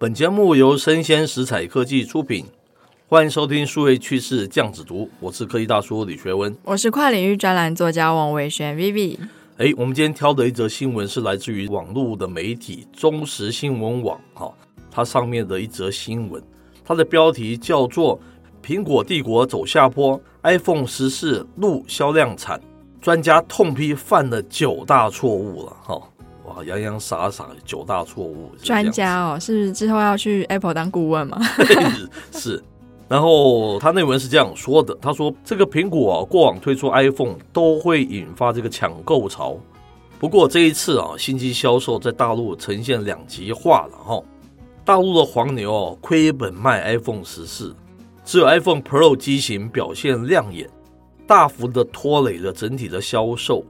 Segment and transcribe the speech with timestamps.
[0.00, 2.46] 本节目由生鲜食材科技出品，
[3.08, 9.18] 欢迎收听数位趋势酱子读，我是科技大叔李学文，我是跨领域专栏作家王维轩 Vivi。
[9.56, 14.54] 哎，我们今天挑的一则新闻是来自于网络的媒体中时新闻网，哈，
[14.88, 16.40] 它上面的一则新闻，
[16.84, 18.20] 它的标题叫做
[18.62, 22.60] “苹果帝国走下坡，iPhone 十四怒销量惨，
[23.00, 26.00] 专家痛批犯了九大错误了”，哈。
[26.48, 28.50] 哇，洋洋洒洒九大错误。
[28.62, 31.38] 专家哦，是之后要去 Apple 当顾问吗？
[32.32, 32.62] 是，
[33.08, 39.56] 然后他内文是这样说的：他说，这个苹果啊，过往推出 iPhone 都会引发这个抢购潮，
[40.18, 44.22] 不过这一次啊，新机销售在大陆呈现两极化了哈。
[44.84, 47.74] 大陆的黄牛哦，亏本卖 iPhone 十四，
[48.24, 50.68] 只有 iPhone Pro 机型表现亮眼，
[51.26, 53.62] 大幅的拖累了整体的销售。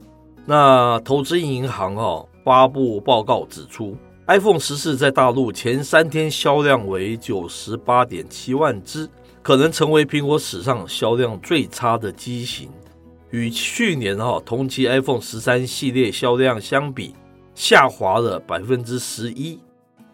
[0.46, 2.26] 那投资银行哦。
[2.48, 3.94] 发布报告指出
[4.26, 9.06] ，iPhone 十四在大陆前三天销量为九十八点七万只，
[9.42, 12.70] 可能成为苹果史上销量最差的机型，
[13.32, 17.14] 与去年哈同期 iPhone 十三系列销量相比，
[17.54, 19.60] 下滑了百分之十一。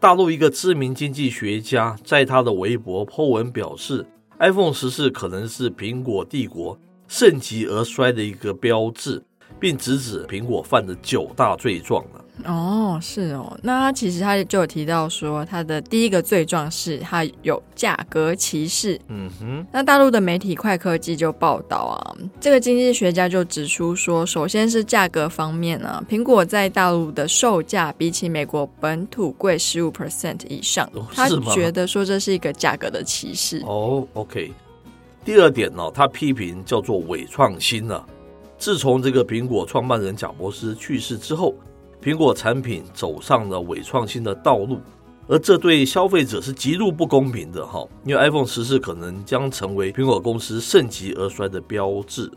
[0.00, 4.04] 大陆一个知名经济学家在他的微博 po 文表示
[4.40, 6.76] ，iPhone 十四可能是苹果帝国
[7.06, 9.22] 盛极而衰的一个标志。
[9.64, 12.22] 并直指苹果犯的九大罪状了。
[12.44, 19.00] 哦，是哦，那他其实他就有提到说，他的第一个罪状是他有价格歧视。
[19.08, 21.96] 嗯哼，那大陆的媒体快科技就报道啊，
[22.38, 33.62] 这个经济学家就指出说，首先是价格方面呢、啊，苹果在大陆的售价比起美国本土贵十五 percent 以上，哦、他觉得说这是一个价格的歧视。
[33.64, 34.52] 哦，OK。
[35.24, 38.06] 第二点呢、哦，他批评叫做伪创新了、啊。
[38.58, 41.54] 自从这个苹果创办人贾伯斯去世之后，
[42.02, 44.78] 苹果产品走上了伪创新的道路，
[45.26, 47.86] 而这对消费者是极度不公平的哈。
[48.04, 52.30] 因为 iPhone 十四可能将成为苹果公司盛极而衰的标志。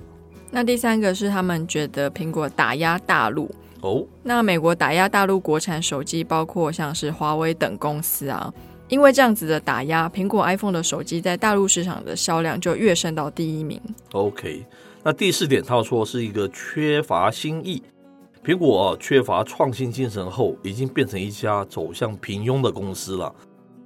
[0.49, 3.49] 那第三个是他们觉得苹果打压大陆
[3.81, 4.05] 哦。
[4.23, 8.51] 那美国打压大陆国产手机，包括像是华为等公司啊，
[8.87, 13.79] 因为这样子的打压，苹果 iPhone 的手机在大陆市场的销量就跃升到第一名。
[14.13, 14.65] OK。
[15.03, 17.81] 那第四点，他说是一个缺乏新意，
[18.43, 23.33] 苹果、啊、缺乏创新精神后，已经变成一家走向平庸的公司了。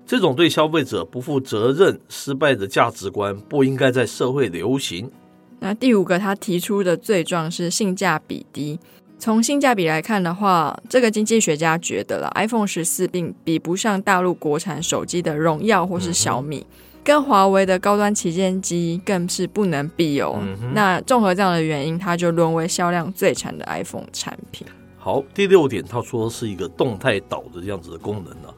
[0.05, 5.11] 这种对消费者不负责任、失败的价值观，不应该在社会流行。
[5.59, 8.79] 那第五个，他提出的罪状是性价比低。
[9.19, 16.65] 从性价比来看的话，这个经济学家觉得了，iPhone 十四并比不上大陆国产手机的荣耀或是小米。
[16.69, 20.37] 嗯跟华为的高端旗舰机更是不能比哦。
[20.41, 24.67] 嗯、那综合这样的原因，它就沦为销量最惨的 iPhone 产品。
[24.97, 28.53] 好，第六点，他说是一个动态岛的这样子的功能呢、啊。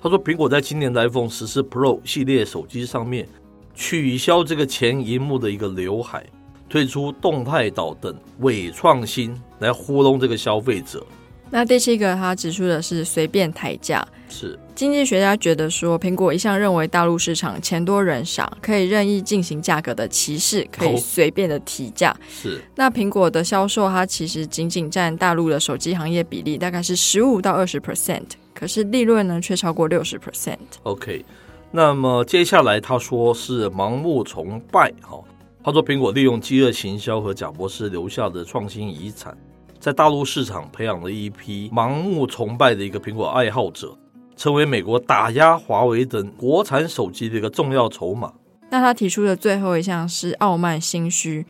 [0.00, 3.28] 他说，苹果在今年的 iPhone 十四 Pro 系列手机上面
[3.74, 6.24] 取消这个前荧幕的一个刘海，
[6.68, 11.04] 推出动态岛等伪创新来糊弄这个消费者。
[11.50, 14.06] 那第七个，他指出的是随便抬价。
[14.28, 22.14] 是经济学家觉得说，苹果一向认为大陆市场钱多人少，可以任意进行价格的歧视，可以随便的提价。
[22.28, 30.58] 是那苹果的销售，它其实仅仅占大陆的手机行业比例大概是十五到二十 percent，可是利润呢却超过六十 percent。
[30.82, 31.24] OK，
[31.70, 35.18] 那么接下来他说是盲目崇拜哈，
[35.64, 39.36] 他说苹果利用饥饿行销和贾博士留下的创新遗产。
[39.80, 43.96] 在大陆市场培养了一批盲目崇拜的一个苹果爱好者，
[44.36, 48.32] 成为美国打压华为等国产手机的一个重要筹码。
[48.70, 51.46] 那他提出的最后一项是傲慢心虚，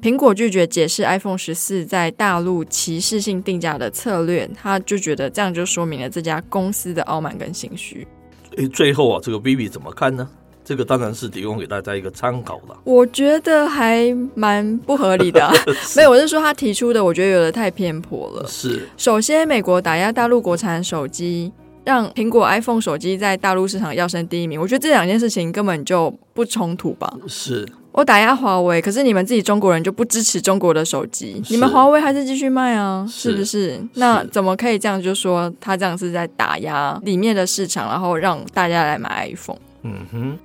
[0.00, 8.08] 苹果拒绝解释 iPhone 十四在大陆歧视性定价的策略，他就觉得这样就说明了这家公司的傲慢跟心虚。
[8.56, 10.28] 诶，最后啊，这个 Vivi 怎么看呢？
[10.66, 12.76] 这个当然是提供给大家一个参考了。
[12.82, 15.54] 我觉得还蛮不合理的啊，
[15.96, 18.44] 没有，我是说他提出的，我觉得有的太偏颇了。
[18.48, 21.52] 是，首先，美国打压大陆国产手机，
[21.84, 27.16] 让苹果 iPhone 手机在大陆市场要升第一名，我觉得这两件事情根本就不冲突吧？
[27.28, 33.06] 是，我打压华为，可是你们自己中国人就不支持中国的手机，你们华为还是继续卖啊？
[33.08, 33.80] 是，是不是？
[33.94, 39.60] 那怎么可以这样就说他这样是在打压里面的市场，然后让大家来买 iPhone？
[39.84, 40.38] 嗯哼。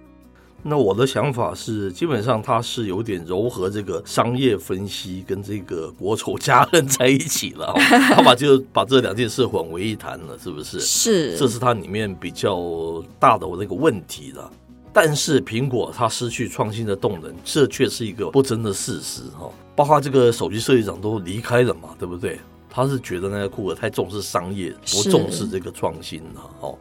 [0.63, 7.74] 那我的想法是，基本上它是有点糅合这个商业分析跟这个国仇家恨在一起了，
[8.16, 10.80] 他把就把这两件事混为一谈了，是不是？
[10.80, 14.52] 是，这是它里面比较大的那个问题了。
[14.94, 19.50] 但是苹果它失去创新的动能，这却是一个不争的事实哈。
[19.75, 22.40] 包括这个手机设计长都离开了嘛，对不对？
[22.69, 26.74] 他是觉得那个库克太重视商业，不重视这个创新了哈。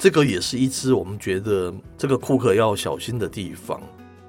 [0.00, 3.78] 这个也是一支我们觉得这个库克要小心的地方。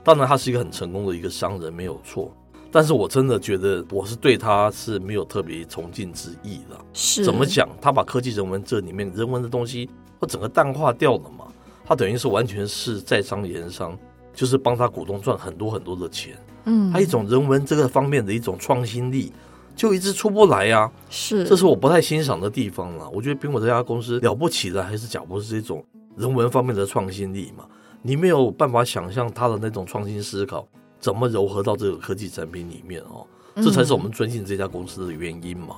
[0.03, 2.29] 当然，他是一个很成功的一个商人，没有错。
[2.69, 6.77] 但是我真的觉得，我是对他是没有特别崇敬之意的。
[6.91, 7.69] 是怎么讲？
[7.81, 9.89] 他把科技人文这里面人文的东西，
[10.19, 11.45] 或整个淡化掉了嘛？
[11.85, 13.97] 他等于是完全是在商言商，
[14.33, 16.37] 就是帮他股东赚很多很多的钱。
[16.65, 19.31] 嗯，他一种人文这个方面的一种创新力，
[19.75, 20.91] 就一直出不来呀、啊。
[21.09, 23.09] 是，这是我不太欣赏的地方了。
[23.09, 25.83] 我觉得苹果这家公司了不起的，还是贾伯斯这种
[26.15, 27.65] 人文方面的创新力嘛。
[28.01, 30.67] 你没有办法想象他的那种创新思考
[30.99, 33.25] 怎么糅合到这个科技产品里面哦，
[33.57, 35.75] 这才是我们尊敬这家公司的原因嘛，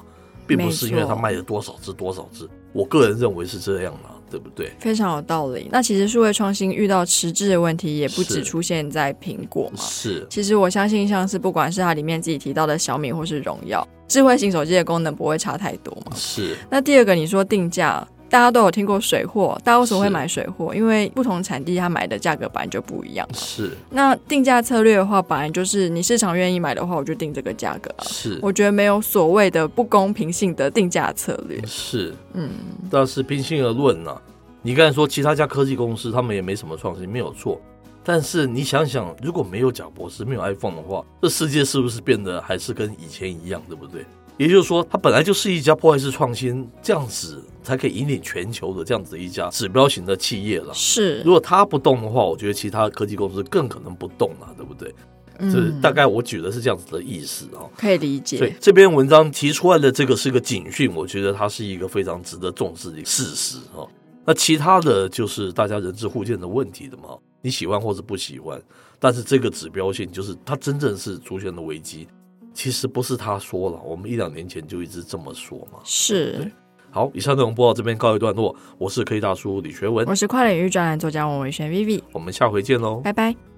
[0.47, 2.47] 并不是因为他卖了多少只多少只。
[2.71, 4.71] 我个人认为是这样啊，对不对？
[4.79, 5.69] 非常有道理。
[5.71, 9.79] 那其实数位创新遇到迟滞的问题，也不只出现在苹果嘛。
[9.79, 16.13] 是，其实我相信，像是不管是它里面自己提到的小米或是荣耀，智慧型手机的功能不会差太多嘛。
[16.15, 16.57] 是。
[16.67, 18.07] 那第二个，你说定价。
[18.33, 20.73] 大家都有听过水货，大家为什么会买水货？
[20.73, 23.29] 因为不同产地它买的价格本来就不一样。
[23.31, 23.69] 是。
[23.91, 28.01] 那定价策略的话，本来就是你市场愿意买的话，我就定这个价格啊。
[28.05, 28.39] 是。
[28.41, 31.61] 我觉得没有所谓的不公平性的定价策略。
[31.67, 32.11] 是。
[32.33, 32.49] 嗯。
[32.89, 34.19] 但是平心而论呢、啊，
[34.63, 37.61] 你刚才说其他家科技公司他们也没什么创新，没有错。
[38.03, 44.03] 但是你想想，如果没有贾博士，没有 iPhone 的话，这世界是不是变得还是跟以前一样，对不对？
[44.37, 50.73] 也就是说，它本来就是一家破坏式创新，这样子才可以引领全球的这样子的一家指标型的企业了。
[50.73, 54.93] 是，如果它不动的话，我觉得其他科技公司更可能不动了，对不对？
[55.39, 58.37] 嗯，这大概我举的是这样子的意思啊，可以理解。
[58.37, 63.81] 对，这篇文章提出来的这个是个警讯，我觉得它是一个非常值得重视的事实啊。
[64.25, 68.61] 那其他的就是大家人质互见的问题的嘛，你喜欢或是不喜欢，
[68.99, 72.07] 但是这个指标性就是它真正是出现了危机。
[72.53, 75.79] 其实不是他说了，我们一两年前就一直这么说嘛。
[75.83, 76.51] 是。
[76.91, 78.55] 好，以上内容播到这边告一段落。
[78.77, 83.52] 我是科技大叔李学文，我是跨领域专栏作家王维轩 Vivi，我们下回见喽，拜拜。